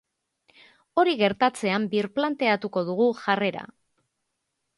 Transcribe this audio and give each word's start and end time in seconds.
Hori 1.01 1.13
gertatzean 1.19 1.85
birplanteatuko 1.91 2.85
dugu 2.89 3.11
jarrera. 3.21 3.69